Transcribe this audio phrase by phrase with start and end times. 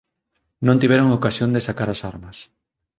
[0.65, 2.37] Non tiveron ocasión de sacar as armas.